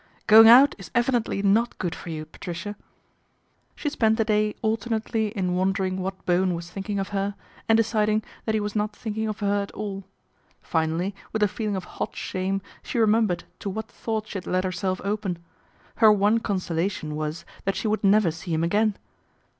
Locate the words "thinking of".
6.71-7.09, 8.95-9.41